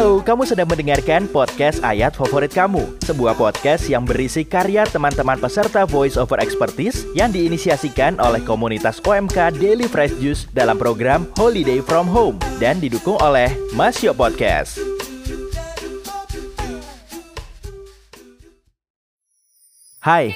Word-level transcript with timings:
Halo, 0.00 0.24
kamu 0.24 0.48
sedang 0.48 0.64
mendengarkan 0.64 1.28
podcast 1.28 1.84
Ayat 1.84 2.16
Favorit 2.16 2.48
Kamu, 2.48 3.04
sebuah 3.04 3.36
podcast 3.36 3.84
yang 3.84 4.08
berisi 4.08 4.48
karya 4.48 4.88
teman-teman 4.88 5.36
peserta 5.36 5.84
Voice 5.84 6.16
Over 6.16 6.40
Expertise 6.40 7.04
yang 7.12 7.28
diinisiasikan 7.28 8.16
oleh 8.16 8.40
komunitas 8.40 8.96
OMK 9.04 9.60
Daily 9.60 9.84
Fresh 9.84 10.16
Juice 10.16 10.48
dalam 10.56 10.80
program 10.80 11.28
Holiday 11.36 11.84
From 11.84 12.08
Home 12.08 12.40
dan 12.56 12.80
didukung 12.80 13.20
oleh 13.20 13.52
Masio 13.76 14.16
Podcast. 14.16 14.80
Hai, 20.00 20.32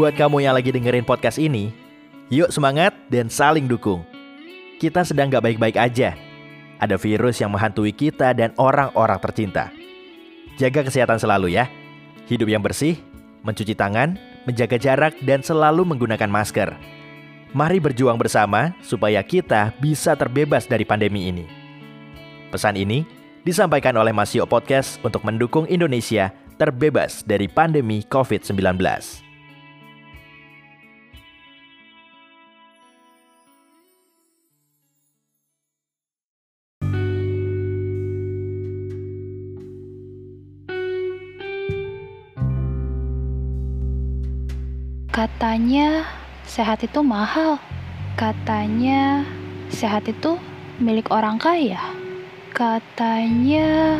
buat 0.00 0.16
kamu 0.16 0.48
yang 0.48 0.56
lagi 0.56 0.72
dengerin 0.72 1.04
podcast 1.04 1.36
ini, 1.36 1.76
yuk 2.32 2.48
semangat 2.48 2.96
dan 3.12 3.28
saling 3.28 3.68
dukung. 3.68 4.00
Kita 4.80 5.04
sedang 5.04 5.28
gak 5.28 5.44
baik-baik 5.44 5.76
aja. 5.76 6.27
Ada 6.78 6.94
virus 6.94 7.42
yang 7.42 7.50
menghantui 7.50 7.90
kita 7.90 8.30
dan 8.34 8.54
orang-orang 8.54 9.18
tercinta. 9.18 9.74
Jaga 10.58 10.86
kesehatan 10.86 11.18
selalu 11.18 11.58
ya. 11.58 11.66
Hidup 12.30 12.46
yang 12.50 12.62
bersih, 12.62 12.98
mencuci 13.42 13.74
tangan, 13.74 14.18
menjaga 14.46 14.78
jarak, 14.78 15.14
dan 15.22 15.42
selalu 15.42 15.86
menggunakan 15.86 16.30
masker. 16.30 16.70
Mari 17.54 17.80
berjuang 17.80 18.20
bersama 18.20 18.76
supaya 18.84 19.24
kita 19.24 19.72
bisa 19.80 20.12
terbebas 20.12 20.68
dari 20.68 20.84
pandemi 20.84 21.32
ini. 21.32 21.48
Pesan 22.52 22.76
ini 22.76 23.08
disampaikan 23.42 23.96
oleh 23.96 24.12
Masio 24.12 24.44
Podcast 24.44 25.00
untuk 25.00 25.24
mendukung 25.24 25.64
Indonesia 25.66 26.28
terbebas 26.60 27.24
dari 27.24 27.48
pandemi 27.48 28.04
COVID-19. 28.04 29.27
Katanya 45.18 46.06
sehat 46.46 46.86
itu 46.86 47.02
mahal. 47.02 47.58
Katanya 48.14 49.26
sehat 49.66 50.06
itu 50.06 50.38
milik 50.78 51.10
orang 51.10 51.42
kaya. 51.42 51.82
Katanya 52.54 53.98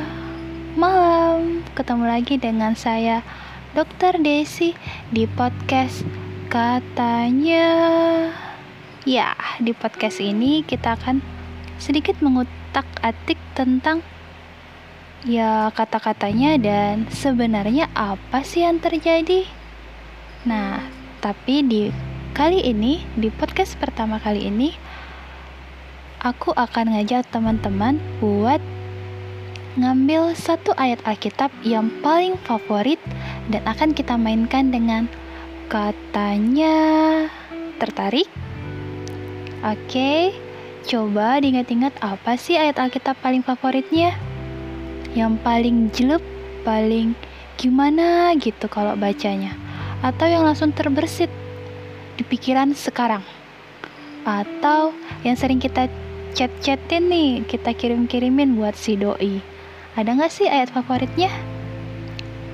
malam 0.78 1.66
ketemu 1.74 2.06
lagi 2.06 2.38
dengan 2.38 2.78
saya 2.78 3.26
Dr. 3.74 4.22
Desi 4.22 4.78
di 5.10 5.26
podcast 5.26 6.06
Katanya. 6.54 7.66
Ya, 9.02 9.34
di 9.58 9.74
podcast 9.74 10.22
ini 10.22 10.62
kita 10.62 10.94
akan 11.02 11.18
sedikit 11.82 12.14
mengutak-atik 12.22 13.42
tentang 13.58 14.06
ya 15.26 15.74
kata-katanya 15.74 16.62
dan 16.62 17.10
sebenarnya 17.10 17.90
apa 17.98 18.46
sih 18.46 18.62
yang 18.62 18.78
terjadi. 18.78 19.58
Nah, 20.46 20.77
tapi 21.18 21.66
di 21.66 21.82
kali 22.34 22.62
ini, 22.62 23.02
di 23.18 23.30
podcast 23.34 23.74
pertama 23.78 24.22
kali 24.22 24.46
ini, 24.46 24.70
aku 26.22 26.54
akan 26.54 26.94
ngajak 26.94 27.26
teman-teman 27.34 27.98
buat 28.22 28.62
ngambil 29.78 30.34
satu 30.34 30.74
ayat 30.78 31.02
Alkitab 31.06 31.50
yang 31.62 31.90
paling 32.02 32.38
favorit 32.46 32.98
dan 33.50 33.62
akan 33.66 33.94
kita 33.94 34.14
mainkan 34.14 34.70
dengan 34.70 35.10
katanya 35.66 36.76
tertarik? 37.82 38.26
Oke, 39.66 40.34
coba 40.86 41.42
diingat-ingat 41.42 41.98
apa 41.98 42.38
sih 42.38 42.54
ayat 42.54 42.78
Alkitab 42.78 43.18
paling 43.18 43.42
favoritnya? 43.42 44.14
Yang 45.18 45.34
paling 45.42 45.76
jelek, 45.90 46.24
paling 46.62 47.18
gimana 47.58 48.38
gitu 48.38 48.70
kalau 48.70 48.94
bacanya 48.94 49.67
atau 50.04 50.26
yang 50.28 50.46
langsung 50.46 50.70
terbersit 50.70 51.30
di 52.18 52.22
pikiran 52.26 52.74
sekarang. 52.74 53.22
Atau 54.22 54.92
yang 55.24 55.34
sering 55.34 55.58
kita 55.58 55.88
chat-chatin 56.36 57.08
nih 57.08 57.42
kita 57.48 57.72
kirim-kirimin 57.72 58.58
buat 58.58 58.76
si 58.76 58.98
doi. 58.98 59.40
Ada 59.98 60.14
nggak 60.14 60.32
sih 60.32 60.46
ayat 60.46 60.70
favoritnya? 60.70 61.32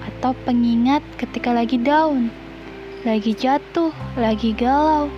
Atau 0.05 0.33
pengingat 0.47 1.05
ketika 1.21 1.53
lagi 1.53 1.77
down 1.77 2.33
lagi 3.05 3.37
jatuh 3.37 3.93
lagi 4.17 4.57
galau. 4.57 5.13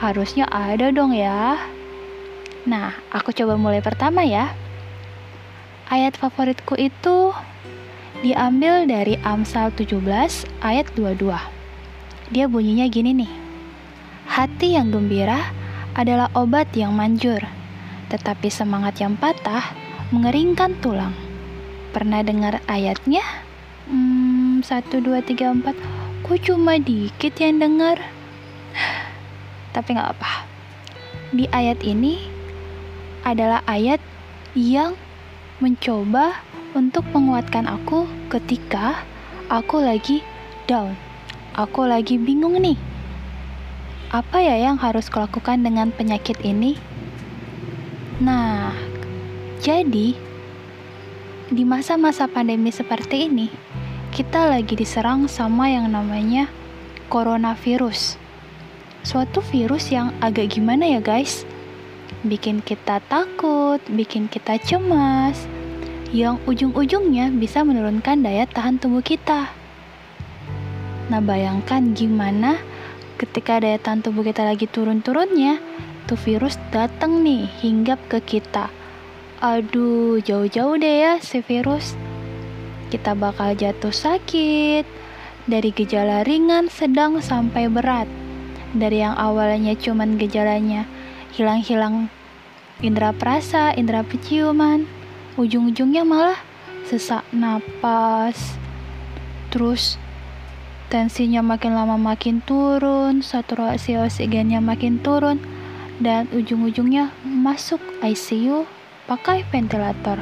Harusnya 0.00 0.48
ada 0.48 0.88
dong 0.88 1.12
ya. 1.12 1.60
Nah 2.64 2.96
aku 3.12 3.36
coba 3.36 3.60
mulai 3.60 3.84
pertama 3.84 4.24
ya. 4.24 4.56
Ayat 5.92 6.16
favoritku 6.16 6.72
itu 6.80 7.36
diambil 8.26 8.90
dari 8.90 9.14
Amsal 9.22 9.70
17 9.70 10.02
ayat 10.58 10.86
22. 10.98 11.30
Dia 12.34 12.50
bunyinya 12.50 12.90
gini 12.90 13.14
nih. 13.22 13.32
Hati 14.26 14.74
yang 14.74 14.90
gembira 14.90 15.54
adalah 15.94 16.26
obat 16.34 16.66
yang 16.74 16.90
manjur, 16.90 17.38
tetapi 18.10 18.50
semangat 18.50 18.98
yang 18.98 19.14
patah 19.14 19.70
mengeringkan 20.10 20.74
tulang. 20.82 21.14
Pernah 21.94 22.26
dengar 22.26 22.58
ayatnya? 22.66 23.22
Hmm, 23.86 24.58
1, 24.58 24.90
2, 24.98 25.22
3, 25.22 25.62
4. 25.62 26.26
Kok 26.26 26.38
cuma 26.42 26.82
dikit 26.82 27.38
yang 27.38 27.62
dengar? 27.62 28.02
Tapi 29.74 29.88
nggak 29.94 30.10
apa. 30.18 30.50
Di 31.30 31.46
ayat 31.54 31.78
ini 31.86 32.26
adalah 33.22 33.62
ayat 33.70 34.02
yang 34.58 34.98
mencoba 35.62 36.42
untuk 36.76 37.08
menguatkan 37.08 37.64
aku 37.64 38.04
ketika 38.28 39.00
aku 39.48 39.80
lagi 39.80 40.20
down. 40.68 40.92
Aku 41.56 41.88
lagi 41.88 42.20
bingung 42.20 42.60
nih. 42.60 42.76
Apa 44.12 44.44
ya 44.44 44.60
yang 44.60 44.76
harus 44.76 45.08
kulakukan 45.08 45.64
dengan 45.64 45.88
penyakit 45.88 46.36
ini? 46.44 46.76
Nah, 48.20 48.76
jadi 49.64 50.12
di 51.48 51.64
masa-masa 51.64 52.28
pandemi 52.28 52.68
seperti 52.68 53.24
ini, 53.24 53.48
kita 54.12 54.52
lagi 54.52 54.76
diserang 54.76 55.32
sama 55.32 55.72
yang 55.72 55.88
namanya 55.88 56.52
coronavirus. 57.08 58.20
Suatu 59.00 59.40
virus 59.40 59.88
yang 59.88 60.12
agak 60.20 60.52
gimana 60.52 60.84
ya, 60.84 61.00
guys? 61.00 61.48
Bikin 62.20 62.60
kita 62.60 63.00
takut, 63.08 63.80
bikin 63.88 64.28
kita 64.28 64.60
cemas, 64.60 65.48
yang 66.14 66.38
ujung-ujungnya 66.46 67.34
bisa 67.34 67.66
menurunkan 67.66 68.22
daya 68.22 68.46
tahan 68.46 68.78
tubuh 68.78 69.02
kita. 69.02 69.50
Nah, 71.06 71.22
bayangkan 71.22 71.94
gimana 71.94 72.58
ketika 73.16 73.62
daya 73.62 73.78
tahan 73.78 74.02
tubuh 74.02 74.26
kita 74.26 74.42
lagi 74.42 74.66
turun-turunnya, 74.66 75.58
tuh 76.06 76.18
virus 76.18 76.54
datang 76.70 77.26
nih 77.26 77.50
hinggap 77.62 77.98
ke 78.06 78.22
kita. 78.22 78.70
Aduh, 79.42 80.22
jauh-jauh 80.22 80.78
deh 80.78 80.96
ya 81.02 81.12
si 81.20 81.42
virus. 81.42 81.98
Kita 82.88 83.18
bakal 83.18 83.58
jatuh 83.58 83.90
sakit 83.92 84.86
dari 85.50 85.70
gejala 85.74 86.22
ringan, 86.22 86.70
sedang 86.70 87.18
sampai 87.18 87.66
berat. 87.66 88.06
Dari 88.74 89.02
yang 89.02 89.14
awalnya 89.18 89.74
cuman 89.74 90.18
gejalanya 90.18 90.86
hilang-hilang 91.34 92.08
indera 92.80 93.12
perasa, 93.12 93.72
indera 93.72 94.04
penciuman, 94.04 94.84
ujung-ujungnya 95.36 96.02
malah 96.02 96.36
sesak 96.88 97.24
napas. 97.30 98.56
Terus 99.52 99.96
tensinya 100.92 101.40
makin 101.40 101.76
lama 101.76 101.94
makin 101.96 102.42
turun 102.42 103.22
saturasi 103.22 103.96
oksigennya 104.00 104.58
makin 104.58 104.98
turun 105.00 105.40
dan 106.02 106.28
ujung-ujungnya 106.32 107.14
masuk 107.24 107.80
ICU 108.02 108.66
pakai 109.06 109.46
ventilator. 109.48 110.20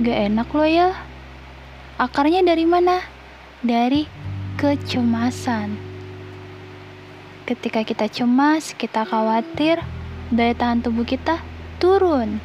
Gak 0.00 0.18
enak 0.32 0.48
loh 0.50 0.68
ya. 0.68 0.88
Akarnya 1.96 2.44
dari 2.44 2.68
mana? 2.68 3.16
dari 3.64 4.04
kecemasan. 4.60 5.74
Ketika 7.46 7.86
kita 7.86 8.10
cemas 8.10 8.74
kita 8.74 9.06
khawatir 9.06 9.82
daya 10.30 10.54
tahan 10.54 10.82
tubuh 10.82 11.06
kita 11.06 11.38
turun 11.78 12.42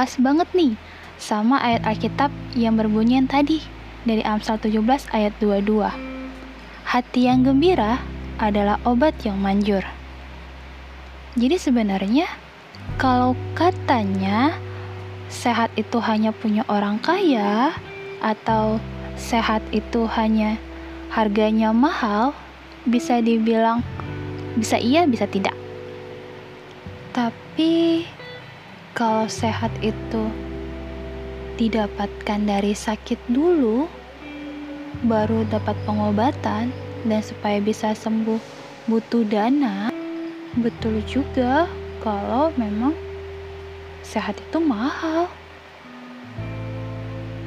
pas 0.00 0.16
banget 0.16 0.48
nih 0.56 0.72
sama 1.20 1.60
ayat 1.60 1.84
Alkitab 1.84 2.32
yang 2.56 2.80
berbunyi 2.80 3.20
yang 3.20 3.28
tadi 3.28 3.60
dari 4.08 4.24
Amsal 4.24 4.56
17 4.56 5.12
ayat 5.12 5.36
22. 5.36 5.92
Hati 6.88 7.28
yang 7.28 7.44
gembira 7.44 8.00
adalah 8.40 8.80
obat 8.88 9.12
yang 9.28 9.36
manjur. 9.36 9.84
Jadi 11.36 11.60
sebenarnya 11.60 12.24
kalau 12.96 13.36
katanya 13.52 14.56
sehat 15.28 15.68
itu 15.76 16.00
hanya 16.00 16.32
punya 16.32 16.64
orang 16.72 16.96
kaya 17.04 17.76
atau 18.24 18.80
sehat 19.20 19.60
itu 19.68 20.08
hanya 20.16 20.56
harganya 21.12 21.76
mahal, 21.76 22.32
bisa 22.88 23.20
dibilang 23.20 23.84
bisa 24.56 24.80
iya, 24.80 25.04
bisa 25.04 25.28
tidak. 25.28 25.52
Tapi 27.12 28.08
kalau 28.94 29.30
sehat 29.30 29.70
itu 29.80 30.26
didapatkan 31.60 32.40
dari 32.42 32.72
sakit 32.74 33.20
dulu, 33.30 33.86
baru 35.06 35.46
dapat 35.46 35.76
pengobatan, 35.86 36.74
dan 37.06 37.20
supaya 37.24 37.60
bisa 37.62 37.94
sembuh 37.94 38.40
butuh 38.90 39.24
dana, 39.28 39.92
betul 40.58 40.98
juga 41.06 41.70
kalau 42.02 42.50
memang 42.58 42.96
sehat 44.02 44.40
itu 44.40 44.58
mahal. 44.58 45.28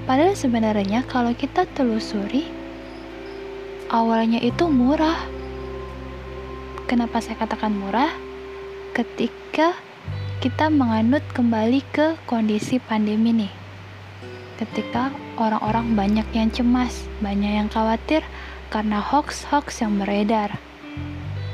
Padahal 0.04 0.36
sebenarnya 0.36 1.04
kalau 1.08 1.32
kita 1.34 1.64
telusuri, 1.74 2.48
awalnya 3.92 4.40
itu 4.40 4.68
murah. 4.68 5.18
Kenapa 6.88 7.24
saya 7.24 7.40
katakan 7.40 7.72
murah? 7.72 8.12
Ketika 8.94 9.74
kita 10.44 10.68
menganut 10.68 11.24
kembali 11.32 11.80
ke 11.96 12.20
kondisi 12.28 12.76
pandemi 12.76 13.32
nih 13.32 13.54
ketika 14.60 15.16
orang-orang 15.40 15.96
banyak 15.96 16.28
yang 16.36 16.52
cemas, 16.52 17.08
banyak 17.24 17.64
yang 17.64 17.72
khawatir 17.72 18.28
karena 18.68 19.00
hoax-hoax 19.00 19.80
yang 19.80 19.96
beredar. 19.96 20.60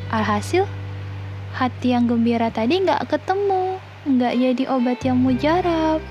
Alhasil, 0.10 0.66
hati 1.54 1.94
yang 1.94 2.10
gembira 2.10 2.50
tadi 2.50 2.82
nggak 2.82 3.14
ketemu, 3.14 3.78
nggak 4.10 4.34
jadi 4.34 4.64
obat 4.74 5.00
yang 5.06 5.22
mujarab. 5.22 6.02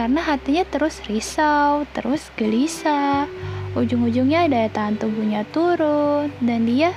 Karena 0.00 0.24
hatinya 0.24 0.64
terus 0.64 1.04
risau, 1.04 1.84
terus 1.92 2.32
gelisah, 2.40 3.28
ujung-ujungnya 3.76 4.48
daya 4.48 4.72
tahan 4.72 4.96
tubuhnya 4.96 5.44
turun, 5.52 6.32
dan 6.40 6.64
dia 6.64 6.96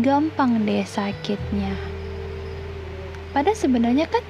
gampang 0.00 0.64
deh 0.64 0.88
sakitnya. 0.88 1.93
Padahal 3.34 3.58
sebenarnya 3.58 4.06
kan 4.06 4.22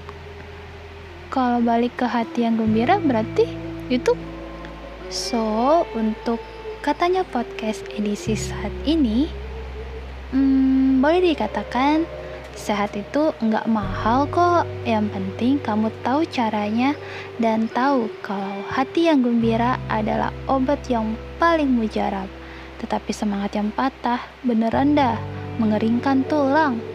kalau 1.28 1.60
balik 1.60 1.92
ke 2.00 2.08
hati 2.08 2.48
yang 2.48 2.56
gembira 2.56 2.96
berarti 2.96 3.44
YouTube. 3.92 4.16
So, 5.12 5.84
untuk 5.92 6.40
katanya 6.80 7.22
podcast 7.28 7.84
edisi 7.92 8.32
saat 8.32 8.72
ini, 8.88 9.28
hmm, 10.32 11.04
boleh 11.04 11.36
dikatakan 11.36 12.08
sehat 12.56 12.96
itu 12.96 13.36
nggak 13.44 13.68
mahal 13.68 14.24
kok. 14.30 14.64
Yang 14.88 15.12
penting 15.12 15.52
kamu 15.60 15.92
tahu 16.00 16.24
caranya 16.32 16.96
dan 17.36 17.68
tahu 17.68 18.08
kalau 18.24 18.64
hati 18.72 19.12
yang 19.12 19.20
gembira 19.20 19.76
adalah 19.92 20.32
obat 20.48 20.80
yang 20.88 21.12
paling 21.36 21.68
mujarab. 21.68 22.30
Tetapi 22.80 23.12
semangat 23.12 23.52
yang 23.52 23.68
patah 23.68 24.22
beneran 24.40 24.96
dah 24.96 25.20
mengeringkan 25.60 26.24
tulang. 26.24 26.93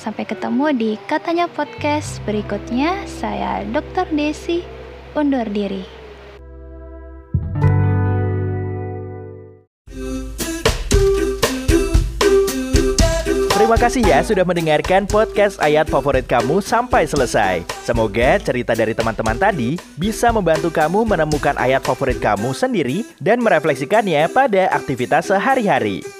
Sampai 0.00 0.24
ketemu 0.24 0.72
di 0.72 0.90
katanya 1.04 1.44
podcast 1.44 2.24
berikutnya. 2.24 3.04
Saya 3.04 3.68
Dr. 3.68 4.08
Desi 4.08 4.64
undur 5.12 5.44
diri. 5.44 5.84
Terima 13.60 13.76
kasih 13.76 14.02
ya 14.02 14.24
sudah 14.24 14.42
mendengarkan 14.42 15.04
podcast 15.04 15.60
ayat 15.60 15.86
favorit 15.86 16.24
kamu 16.24 16.64
sampai 16.64 17.04
selesai. 17.04 17.62
Semoga 17.84 18.40
cerita 18.40 18.72
dari 18.72 18.96
teman-teman 18.96 19.36
tadi 19.36 19.76
bisa 20.00 20.32
membantu 20.32 20.72
kamu 20.72 21.06
menemukan 21.06 21.54
ayat 21.60 21.84
favorit 21.84 22.18
kamu 22.18 22.56
sendiri 22.56 23.04
dan 23.20 23.38
merefleksikannya 23.38 24.32
pada 24.32 24.72
aktivitas 24.74 25.28
sehari-hari. 25.30 26.19